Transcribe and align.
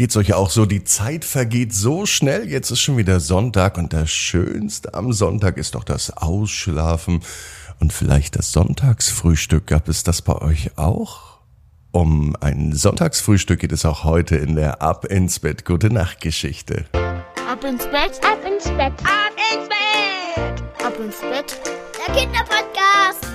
Geht's 0.00 0.16
euch 0.16 0.32
auch 0.32 0.48
so? 0.48 0.64
Die 0.64 0.82
Zeit 0.82 1.26
vergeht 1.26 1.74
so 1.74 2.06
schnell. 2.06 2.48
Jetzt 2.48 2.70
ist 2.70 2.80
schon 2.80 2.96
wieder 2.96 3.20
Sonntag 3.20 3.76
und 3.76 3.92
das 3.92 4.10
Schönste 4.10 4.94
am 4.94 5.12
Sonntag 5.12 5.58
ist 5.58 5.74
doch 5.74 5.84
das 5.84 6.16
Ausschlafen 6.16 7.20
und 7.80 7.92
vielleicht 7.92 8.38
das 8.38 8.50
Sonntagsfrühstück. 8.50 9.66
Gab 9.66 9.90
es 9.90 10.02
das 10.02 10.22
bei 10.22 10.36
euch 10.36 10.78
auch? 10.78 11.40
Um 11.92 12.34
ein 12.40 12.72
Sonntagsfrühstück 12.72 13.60
geht 13.60 13.72
es 13.72 13.84
auch 13.84 14.04
heute 14.04 14.36
in 14.36 14.56
der 14.56 14.80
Ab 14.80 15.04
ins 15.04 15.38
Bett 15.38 15.66
Gute 15.66 15.90
Nacht 15.90 16.22
Geschichte. 16.22 16.86
Ab 17.46 17.62
ins 17.62 17.84
Bett, 17.84 18.18
Ab 18.24 18.38
ins 18.50 18.64
Bett. 18.70 18.94
ab 19.04 19.36
ins 19.52 19.68
Bett, 19.68 20.82
ab 20.82 20.94
ins 20.98 21.20
Bett. 21.20 21.60
Der 22.08 22.14
Kinderpodcast. 22.14 23.29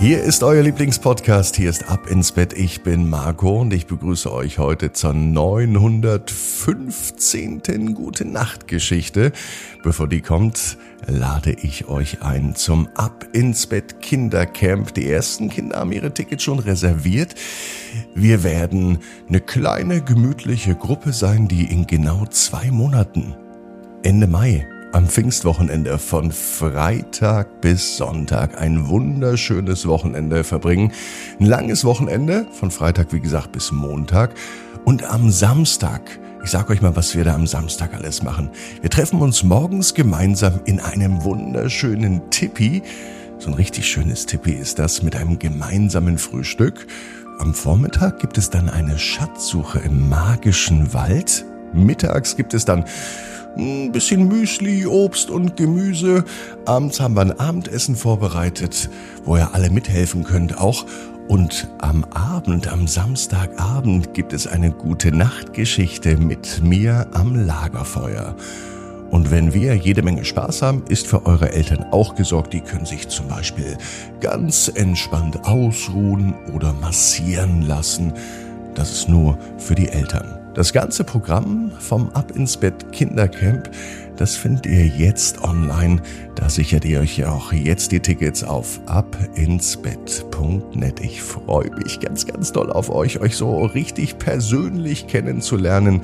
Hier 0.00 0.22
ist 0.22 0.44
euer 0.44 0.62
Lieblingspodcast. 0.62 1.56
Hier 1.56 1.68
ist 1.68 1.88
Ab 1.88 2.08
ins 2.08 2.30
Bett. 2.30 2.52
Ich 2.52 2.84
bin 2.84 3.10
Marco 3.10 3.62
und 3.62 3.72
ich 3.72 3.88
begrüße 3.88 4.32
euch 4.32 4.58
heute 4.58 4.92
zur 4.92 5.12
915. 5.12 7.96
Gute 7.96 8.24
Nacht 8.24 8.68
Geschichte. 8.68 9.32
Bevor 9.82 10.06
die 10.06 10.20
kommt, 10.20 10.78
lade 11.08 11.50
ich 11.50 11.88
euch 11.88 12.22
ein 12.22 12.54
zum 12.54 12.86
Ab 12.94 13.26
ins 13.32 13.66
Bett 13.66 14.00
Kindercamp. 14.00 14.94
Die 14.94 15.10
ersten 15.10 15.48
Kinder 15.48 15.80
haben 15.80 15.90
ihre 15.90 16.14
Tickets 16.14 16.44
schon 16.44 16.60
reserviert. 16.60 17.34
Wir 18.14 18.44
werden 18.44 18.98
eine 19.28 19.40
kleine, 19.40 20.00
gemütliche 20.00 20.76
Gruppe 20.76 21.12
sein, 21.12 21.48
die 21.48 21.64
in 21.64 21.88
genau 21.88 22.24
zwei 22.26 22.70
Monaten, 22.70 23.34
Ende 24.04 24.28
Mai, 24.28 24.64
am 24.92 25.06
Pfingstwochenende 25.06 25.98
von 25.98 26.32
Freitag 26.32 27.60
bis 27.60 27.98
Sonntag 27.98 28.60
ein 28.60 28.88
wunderschönes 28.88 29.86
Wochenende 29.86 30.44
verbringen. 30.44 30.92
Ein 31.38 31.46
langes 31.46 31.84
Wochenende 31.84 32.46
von 32.52 32.70
Freitag, 32.70 33.12
wie 33.12 33.20
gesagt, 33.20 33.52
bis 33.52 33.70
Montag. 33.70 34.34
Und 34.84 35.04
am 35.04 35.30
Samstag, 35.30 36.00
ich 36.42 36.50
sag 36.50 36.70
euch 36.70 36.80
mal, 36.80 36.96
was 36.96 37.14
wir 37.14 37.24
da 37.24 37.34
am 37.34 37.46
Samstag 37.46 37.94
alles 37.94 38.22
machen. 38.22 38.50
Wir 38.80 38.90
treffen 38.90 39.20
uns 39.20 39.42
morgens 39.42 39.92
gemeinsam 39.92 40.60
in 40.64 40.80
einem 40.80 41.22
wunderschönen 41.22 42.30
Tippi. 42.30 42.82
So 43.38 43.48
ein 43.48 43.54
richtig 43.54 43.86
schönes 43.86 44.24
Tippi 44.26 44.52
ist 44.52 44.78
das 44.78 45.02
mit 45.02 45.16
einem 45.16 45.38
gemeinsamen 45.38 46.16
Frühstück. 46.16 46.86
Am 47.38 47.52
Vormittag 47.54 48.20
gibt 48.20 48.38
es 48.38 48.48
dann 48.50 48.70
eine 48.70 48.98
Schatzsuche 48.98 49.80
im 49.80 50.08
magischen 50.08 50.94
Wald. 50.94 51.44
Mittags 51.74 52.36
gibt 52.36 52.54
es 52.54 52.64
dann 52.64 52.84
ein 53.56 53.92
bisschen 53.92 54.28
Müsli, 54.28 54.86
Obst 54.86 55.30
und 55.30 55.56
Gemüse. 55.56 56.24
Abends 56.64 57.00
haben 57.00 57.14
wir 57.14 57.22
ein 57.22 57.38
Abendessen 57.38 57.96
vorbereitet, 57.96 58.90
wo 59.24 59.36
ihr 59.36 59.54
alle 59.54 59.70
mithelfen 59.70 60.24
könnt 60.24 60.58
auch. 60.58 60.84
Und 61.28 61.68
am 61.78 62.04
Abend, 62.04 62.72
am 62.72 62.86
Samstagabend 62.86 64.14
gibt 64.14 64.32
es 64.32 64.46
eine 64.46 64.70
gute 64.70 65.12
Nachtgeschichte 65.12 66.16
mit 66.16 66.62
mir 66.62 67.06
am 67.12 67.34
Lagerfeuer. 67.34 68.34
Und 69.10 69.30
wenn 69.30 69.54
wir 69.54 69.74
jede 69.74 70.02
Menge 70.02 70.24
Spaß 70.24 70.62
haben, 70.62 70.84
ist 70.88 71.06
für 71.06 71.26
eure 71.26 71.52
Eltern 71.52 71.84
auch 71.92 72.14
gesorgt. 72.14 72.52
Die 72.52 72.60
können 72.60 72.86
sich 72.86 73.08
zum 73.08 73.28
Beispiel 73.28 73.76
ganz 74.20 74.68
entspannt 74.68 75.44
ausruhen 75.44 76.34
oder 76.54 76.72
massieren 76.74 77.62
lassen. 77.62 78.12
Das 78.74 78.92
ist 78.92 79.08
nur 79.08 79.38
für 79.58 79.74
die 79.74 79.88
Eltern. 79.88 80.37
Das 80.54 80.72
ganze 80.72 81.04
Programm 81.04 81.70
vom 81.78 82.08
Ab 82.14 82.32
ins 82.34 82.56
Bett 82.56 82.90
Kindercamp, 82.92 83.70
das 84.16 84.34
findet 84.36 84.64
ihr 84.66 84.86
jetzt 84.86 85.44
online. 85.44 86.00
Da 86.34 86.48
sichert 86.48 86.84
ihr 86.84 86.98
euch 87.00 87.18
ja 87.18 87.30
auch 87.30 87.52
jetzt 87.52 87.92
die 87.92 88.00
Tickets 88.00 88.42
auf 88.42 88.80
abinsbett.net. 88.86 90.98
Ich 91.00 91.22
freue 91.22 91.70
mich 91.76 92.00
ganz, 92.00 92.26
ganz 92.26 92.50
doll 92.50 92.72
auf 92.72 92.90
euch, 92.90 93.20
euch 93.20 93.36
so 93.36 93.64
richtig 93.64 94.18
persönlich 94.18 95.06
kennenzulernen 95.06 96.00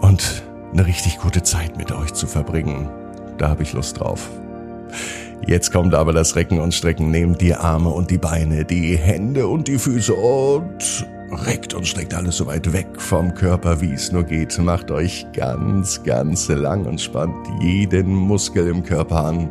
und 0.00 0.42
eine 0.72 0.86
richtig 0.86 1.18
gute 1.18 1.44
Zeit 1.44 1.76
mit 1.76 1.92
euch 1.92 2.14
zu 2.14 2.26
verbringen. 2.26 2.88
Da 3.38 3.50
habe 3.50 3.62
ich 3.62 3.72
Lust 3.72 4.00
drauf. 4.00 4.28
Jetzt 5.46 5.72
kommt 5.72 5.94
aber 5.94 6.12
das 6.12 6.34
Recken 6.34 6.58
und 6.60 6.74
Strecken. 6.74 7.12
Nehmt 7.12 7.40
die 7.40 7.54
Arme 7.54 7.90
und 7.90 8.10
die 8.10 8.18
Beine, 8.18 8.64
die 8.64 8.96
Hände 8.96 9.46
und 9.46 9.68
die 9.68 9.78
Füße 9.78 10.14
und 10.14 11.06
reckt 11.30 11.74
und 11.74 11.86
streckt 11.86 12.14
alles 12.14 12.36
so 12.36 12.46
weit 12.46 12.72
weg 12.72 12.86
vom 12.98 13.34
Körper, 13.34 13.80
wie 13.80 13.92
es 13.92 14.12
nur 14.12 14.24
geht. 14.24 14.58
Macht 14.58 14.90
euch 14.90 15.26
ganz, 15.32 16.02
ganz 16.02 16.48
lang 16.48 16.86
und 16.86 17.00
spannt 17.00 17.34
jeden 17.60 18.14
Muskel 18.14 18.68
im 18.68 18.82
Körper 18.82 19.24
an. 19.24 19.50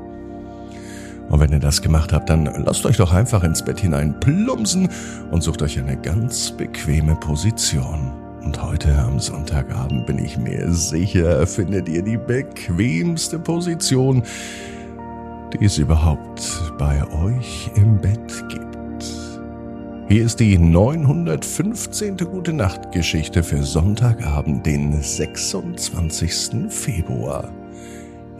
Und 1.29 1.39
wenn 1.39 1.51
ihr 1.51 1.59
das 1.59 1.81
gemacht 1.81 2.13
habt, 2.13 2.29
dann 2.29 2.45
lasst 2.65 2.85
euch 2.85 2.97
doch 2.97 3.11
einfach 3.11 3.43
ins 3.43 3.63
Bett 3.63 3.79
hinein 3.79 4.19
plumpsen 4.19 4.89
und 5.31 5.41
sucht 5.41 5.61
euch 5.61 5.79
eine 5.79 5.97
ganz 5.97 6.51
bequeme 6.51 7.15
Position. 7.15 8.11
Und 8.43 8.61
heute 8.61 8.95
am 8.95 9.19
Sonntagabend 9.19 10.05
bin 10.05 10.19
ich 10.19 10.37
mir 10.37 10.71
sicher, 10.71 11.47
findet 11.47 11.89
ihr 11.89 12.03
die 12.03 12.17
bequemste 12.17 13.39
Position, 13.39 14.21
die 15.51 15.65
es 15.65 15.79
überhaupt 15.79 16.61
bei 16.77 17.01
euch 17.23 17.71
im 17.75 17.97
Bett 17.99 18.45
gibt. 18.49 18.64
Hier 20.07 20.23
ist 20.23 20.39
die 20.39 20.55
915. 20.59 22.17
Gute 22.17 22.53
Nacht 22.53 22.91
Geschichte 22.91 23.43
für 23.43 23.63
Sonntagabend, 23.63 24.63
den 24.63 25.01
26. 25.01 26.69
Februar. 26.69 27.51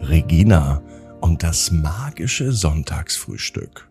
Regina 0.00 0.80
und 1.20 1.42
das 1.42 1.72
magische 1.72 2.52
Sonntagsfrühstück. 2.52 3.88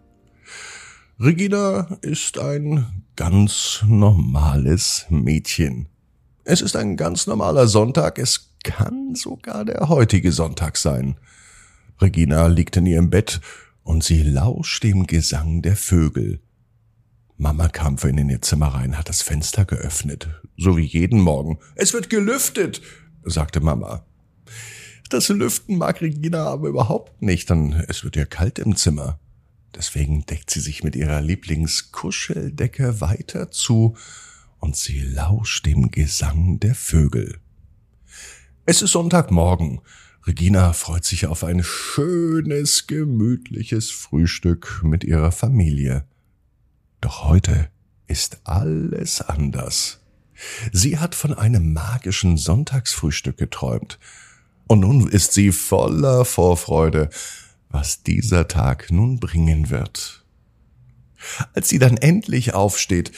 Regina 1.19 1.97
ist 1.99 2.39
ein 2.39 2.85
ganz 3.17 3.83
normales 3.85 5.05
Mädchen. 5.09 5.89
Es 6.45 6.61
ist 6.61 6.77
ein 6.77 6.95
ganz 6.95 7.27
normaler 7.27 7.67
Sonntag, 7.67 8.19
es 8.19 8.53
kann 8.63 9.15
sogar 9.15 9.65
der 9.65 9.89
heutige 9.89 10.31
Sonntag 10.31 10.77
sein. 10.77 11.17
Regina 11.99 12.47
liegt 12.47 12.77
in 12.77 12.85
ihrem 12.85 13.09
Bett 13.09 13.41
und 13.83 14.01
sie 14.01 14.23
lauscht 14.23 14.83
dem 14.83 15.07
Gesang 15.07 15.61
der 15.61 15.75
Vögel. 15.75 16.39
Mama 17.37 17.67
kam 17.67 17.97
vorhin 17.97 18.17
in 18.17 18.29
ihr 18.29 18.41
Zimmer 18.41 18.67
rein, 18.67 18.97
hat 18.97 19.09
das 19.09 19.21
Fenster 19.21 19.65
geöffnet, 19.65 20.29
so 20.57 20.77
wie 20.77 20.85
jeden 20.85 21.19
Morgen. 21.19 21.59
Es 21.75 21.93
wird 21.93 22.09
gelüftet, 22.09 22.81
sagte 23.23 23.59
Mama. 23.59 24.05
Das 25.09 25.27
Lüften 25.29 25.77
mag 25.77 26.01
Regina 26.01 26.45
aber 26.45 26.69
überhaupt 26.69 27.21
nicht, 27.21 27.49
denn 27.49 27.73
es 27.87 28.03
wird 28.03 28.15
ihr 28.15 28.25
kalt 28.25 28.57
im 28.57 28.75
Zimmer. 28.75 29.19
Deswegen 29.75 30.25
deckt 30.25 30.49
sie 30.49 30.61
sich 30.61 30.83
mit 30.83 30.95
ihrer 30.95 31.21
Lieblingskuscheldecke 31.21 33.01
weiter 33.01 33.51
zu 33.51 33.97
und 34.59 34.77
sie 34.77 35.01
lauscht 35.01 35.65
dem 35.65 35.91
Gesang 35.91 36.59
der 36.61 36.73
Vögel. 36.73 37.37
Es 38.65 38.81
ist 38.81 38.93
Sonntagmorgen. 38.93 39.81
Regina 40.25 40.73
freut 40.73 41.03
sich 41.03 41.27
auf 41.27 41.43
ein 41.43 41.61
schönes, 41.63 42.87
gemütliches 42.87 43.91
Frühstück 43.91 44.81
mit 44.83 45.03
ihrer 45.03 45.31
Familie. 45.31 46.05
Doch 47.05 47.23
heute 47.23 47.69
ist 48.07 48.39
alles 48.45 49.21
anders. 49.21 49.99
Sie 50.71 50.97
hat 50.97 51.13
von 51.13 51.35
einem 51.35 51.71
magischen 51.71 52.35
Sonntagsfrühstück 52.35 53.37
geträumt. 53.37 53.99
Und 54.65 54.79
nun 54.79 55.07
ist 55.07 55.33
sie 55.33 55.51
voller 55.51 56.25
Vorfreude, 56.25 57.11
was 57.69 58.01
dieser 58.01 58.47
Tag 58.47 58.89
nun 58.89 59.19
bringen 59.19 59.69
wird. 59.69 60.25
Als 61.53 61.69
sie 61.69 61.77
dann 61.77 61.97
endlich 61.97 62.55
aufsteht, 62.55 63.11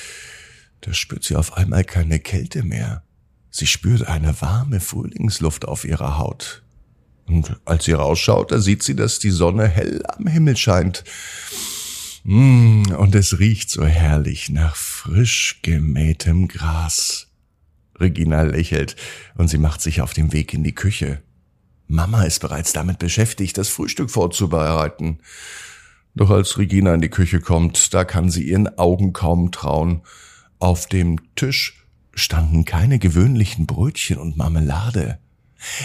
da 0.81 0.93
spürt 0.93 1.23
sie 1.23 1.37
auf 1.37 1.55
einmal 1.55 1.85
keine 1.85 2.19
Kälte 2.19 2.63
mehr. 2.63 3.03
Sie 3.51 3.67
spürt 3.67 4.05
eine 4.05 4.41
warme 4.41 4.81
Frühlingsluft 4.81 5.63
auf 5.63 5.85
ihrer 5.85 6.17
Haut. 6.17 6.61
Und 7.25 7.55
als 7.63 7.85
sie 7.85 7.93
rausschaut, 7.93 8.51
da 8.51 8.59
sieht 8.59 8.83
sie, 8.83 8.97
dass 8.97 9.19
die 9.19 9.31
Sonne 9.31 9.65
hell 9.65 10.03
am 10.07 10.27
Himmel 10.27 10.57
scheint. 10.57 11.05
Mm, 12.29 12.91
und 12.97 13.15
es 13.15 13.39
riecht 13.39 13.69
so 13.69 13.85
herrlich 13.85 14.49
nach 14.49 14.75
frisch 14.75 15.61
gemähtem 15.61 16.49
Gras. 16.49 17.27
Regina 17.97 18.41
lächelt 18.41 18.97
und 19.35 19.47
sie 19.47 19.57
macht 19.57 19.81
sich 19.81 20.01
auf 20.01 20.13
den 20.13 20.33
Weg 20.33 20.53
in 20.53 20.61
die 20.61 20.75
Küche. 20.75 21.21
Mama 21.87 22.23
ist 22.23 22.39
bereits 22.39 22.73
damit 22.73 22.99
beschäftigt, 22.99 23.57
das 23.57 23.69
Frühstück 23.69 24.11
vorzubereiten. 24.11 25.19
Doch 26.15 26.29
als 26.29 26.57
Regina 26.57 26.93
in 26.93 26.99
die 26.99 27.07
Küche 27.07 27.39
kommt, 27.39 27.93
da 27.93 28.03
kann 28.03 28.29
sie 28.29 28.43
ihren 28.43 28.77
Augen 28.77 29.13
kaum 29.13 29.53
trauen. 29.53 30.01
Auf 30.59 30.87
dem 30.87 31.33
Tisch 31.35 31.85
standen 32.13 32.65
keine 32.65 32.99
gewöhnlichen 32.99 33.67
Brötchen 33.67 34.17
und 34.17 34.35
Marmelade, 34.35 35.17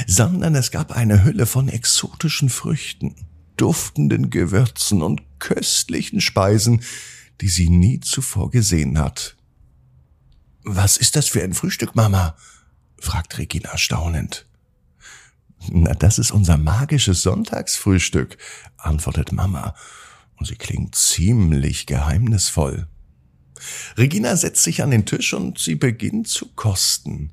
sondern 0.09 0.57
es 0.57 0.73
gab 0.73 0.91
eine 0.91 1.23
Hülle 1.23 1.47
von 1.47 1.69
exotischen 1.69 2.49
Früchten 2.49 3.15
duftenden 3.63 4.31
Gewürzen 4.31 5.03
und 5.03 5.23
köstlichen 5.39 6.21
Speisen, 6.21 6.83
die 7.41 7.49
sie 7.49 7.71
nie 7.71 8.01
zuvor 8.01 8.51
gesehen 8.51 8.99
hat. 8.99 9.37
Was 10.65 10.97
ist 10.97 11.15
das 11.15 11.29
für 11.29 11.45
ein 11.45 11.55
Frühstück, 11.55 11.95
Mama? 11.95 12.37
fragt 12.99 13.39
Regina 13.39 13.79
staunend. 13.79 14.47
Na, 15.71 15.95
das 15.95 16.19
ist 16.19 16.33
unser 16.33 16.59
magisches 16.59 17.23
Sonntagsfrühstück, 17.23 18.37
antwortet 18.79 19.31
Mama, 19.31 19.77
und 20.35 20.47
sie 20.47 20.57
klingt 20.57 20.97
ziemlich 20.97 21.87
geheimnisvoll. 21.87 22.89
Regina 23.97 24.35
setzt 24.35 24.65
sich 24.65 24.83
an 24.83 24.91
den 24.91 25.07
Tisch 25.07 25.35
und 25.35 25.61
sie 25.61 25.77
beginnt 25.77 26.27
zu 26.27 26.49
kosten. 26.57 27.31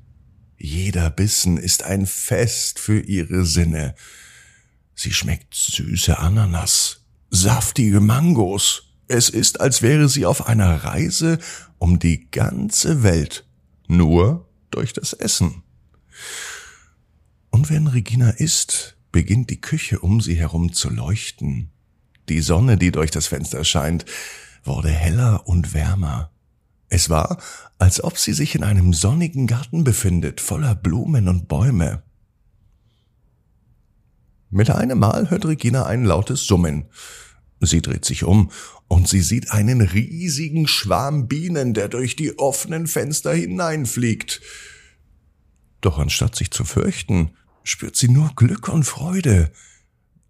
Jeder 0.56 1.10
Bissen 1.10 1.56
ist 1.56 1.82
ein 1.82 2.06
Fest 2.06 2.78
für 2.78 3.00
ihre 3.00 3.44
Sinne. 3.44 3.96
Sie 5.02 5.14
schmeckt 5.14 5.54
süße 5.54 6.18
Ananas, 6.18 7.06
saftige 7.30 8.00
Mangos. 8.00 8.92
Es 9.08 9.30
ist, 9.30 9.58
als 9.58 9.80
wäre 9.80 10.10
sie 10.10 10.26
auf 10.26 10.46
einer 10.46 10.84
Reise 10.84 11.38
um 11.78 11.98
die 11.98 12.30
ganze 12.30 13.02
Welt, 13.02 13.46
nur 13.88 14.46
durch 14.70 14.92
das 14.92 15.14
Essen. 15.14 15.62
Und 17.48 17.70
wenn 17.70 17.86
Regina 17.86 18.28
isst, 18.28 18.98
beginnt 19.10 19.48
die 19.48 19.62
Küche 19.62 20.00
um 20.00 20.20
sie 20.20 20.34
herum 20.34 20.74
zu 20.74 20.90
leuchten. 20.90 21.70
Die 22.28 22.42
Sonne, 22.42 22.76
die 22.76 22.92
durch 22.92 23.10
das 23.10 23.26
Fenster 23.26 23.64
scheint, 23.64 24.04
wurde 24.64 24.90
heller 24.90 25.48
und 25.48 25.72
wärmer. 25.72 26.30
Es 26.90 27.08
war, 27.08 27.38
als 27.78 28.04
ob 28.04 28.18
sie 28.18 28.34
sich 28.34 28.54
in 28.54 28.64
einem 28.64 28.92
sonnigen 28.92 29.46
Garten 29.46 29.82
befindet, 29.82 30.42
voller 30.42 30.74
Blumen 30.74 31.26
und 31.26 31.48
Bäume. 31.48 32.02
Mit 34.50 34.68
einem 34.70 34.98
Mal 34.98 35.30
hört 35.30 35.46
Regina 35.46 35.86
ein 35.86 36.04
lautes 36.04 36.44
Summen. 36.44 36.86
Sie 37.60 37.82
dreht 37.82 38.04
sich 38.04 38.24
um 38.24 38.50
und 38.88 39.08
sie 39.08 39.20
sieht 39.20 39.52
einen 39.52 39.80
riesigen 39.80 40.66
Schwarm 40.66 41.28
Bienen, 41.28 41.72
der 41.72 41.88
durch 41.88 42.16
die 42.16 42.38
offenen 42.38 42.88
Fenster 42.88 43.32
hineinfliegt. 43.32 44.40
Doch 45.80 45.98
anstatt 45.98 46.34
sich 46.34 46.50
zu 46.50 46.64
fürchten, 46.64 47.30
spürt 47.62 47.94
sie 47.94 48.08
nur 48.08 48.32
Glück 48.34 48.68
und 48.68 48.84
Freude. 48.84 49.52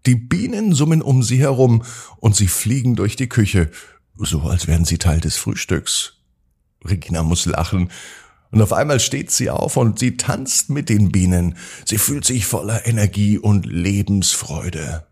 Die 0.05 0.15
Bienen 0.15 0.73
summen 0.73 1.01
um 1.01 1.23
sie 1.23 1.39
herum 1.39 1.83
und 2.17 2.35
sie 2.35 2.47
fliegen 2.47 2.95
durch 2.95 3.15
die 3.15 3.29
Küche, 3.29 3.71
so 4.17 4.41
als 4.41 4.67
wären 4.67 4.85
sie 4.85 4.99
Teil 4.99 5.19
des 5.19 5.37
Frühstücks. 5.37 6.19
Regina 6.85 7.23
muss 7.23 7.45
lachen. 7.45 7.89
Und 8.51 8.61
auf 8.61 8.73
einmal 8.73 8.99
steht 8.99 9.31
sie 9.31 9.49
auf 9.49 9.77
und 9.77 9.99
sie 9.99 10.17
tanzt 10.17 10.69
mit 10.69 10.89
den 10.89 11.11
Bienen. 11.11 11.55
Sie 11.85 11.97
fühlt 11.97 12.25
sich 12.25 12.45
voller 12.45 12.85
Energie 12.85 13.37
und 13.37 13.65
Lebensfreude. 13.65 15.05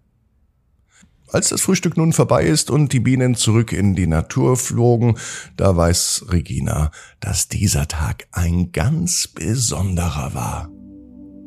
Als 1.31 1.49
das 1.49 1.61
Frühstück 1.61 1.95
nun 1.95 2.11
vorbei 2.11 2.45
ist 2.45 2.71
und 2.71 2.91
die 2.91 2.99
Bienen 2.99 3.35
zurück 3.35 3.71
in 3.71 3.95
die 3.95 4.07
Natur 4.07 4.57
flogen, 4.57 5.15
da 5.57 5.75
weiß 5.75 6.25
Regina, 6.29 6.91
dass 7.19 7.47
dieser 7.47 7.87
Tag 7.87 8.27
ein 8.31 8.71
ganz 8.71 9.27
besonderer 9.27 10.33
war. 10.33 10.69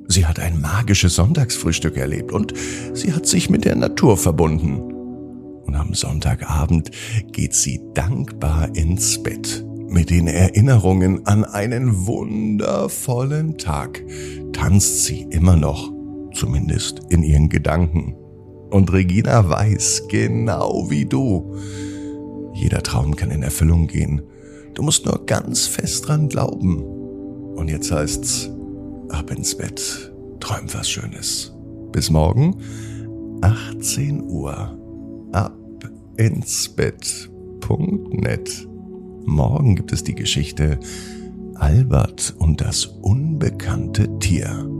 Sie 0.06 0.26
hat 0.26 0.38
ein 0.38 0.60
magisches 0.60 1.16
Sonntagsfrühstück 1.16 1.96
erlebt 1.96 2.32
und 2.32 2.54
sie 2.94 3.12
hat 3.12 3.26
sich 3.26 3.50
mit 3.50 3.64
der 3.64 3.76
Natur 3.76 4.16
verbunden. 4.16 4.76
Und 5.64 5.74
am 5.74 5.94
Sonntagabend 5.94 6.90
geht 7.32 7.54
sie 7.54 7.80
dankbar 7.94 8.74
ins 8.76 9.22
Bett. 9.22 9.64
Mit 9.92 10.08
den 10.08 10.26
Erinnerungen 10.26 11.26
an 11.26 11.44
einen 11.44 12.06
wundervollen 12.06 13.58
Tag 13.58 14.02
tanzt 14.54 15.04
sie 15.04 15.26
immer 15.28 15.54
noch, 15.54 15.92
zumindest 16.32 17.02
in 17.10 17.22
ihren 17.22 17.50
Gedanken. 17.50 18.16
Und 18.70 18.90
Regina 18.90 19.50
weiß, 19.50 20.04
genau 20.08 20.88
wie 20.88 21.04
du, 21.04 21.54
jeder 22.54 22.82
Traum 22.82 23.16
kann 23.16 23.30
in 23.30 23.42
Erfüllung 23.42 23.86
gehen. 23.86 24.22
Du 24.72 24.82
musst 24.82 25.04
nur 25.04 25.26
ganz 25.26 25.66
fest 25.66 26.08
dran 26.08 26.30
glauben. 26.30 26.82
Und 27.54 27.68
jetzt 27.68 27.92
heißt's, 27.92 28.50
ab 29.10 29.30
ins 29.30 29.54
Bett, 29.54 30.10
träum 30.40 30.72
was 30.72 30.88
Schönes. 30.88 31.52
Bis 31.92 32.08
morgen, 32.08 32.56
18 33.42 34.22
Uhr, 34.22 34.74
ab 35.32 35.54
ins 36.16 36.70
Bett.net. 36.70 38.71
Morgen 39.24 39.76
gibt 39.76 39.92
es 39.92 40.04
die 40.04 40.14
Geschichte 40.14 40.78
Albert 41.54 42.34
und 42.38 42.60
das 42.60 42.86
unbekannte 42.86 44.18
Tier. 44.18 44.71